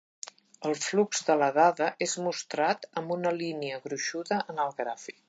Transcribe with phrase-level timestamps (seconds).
[0.69, 5.19] El flux de la dada és mostrat amb una línia gruixuda en el gràfic.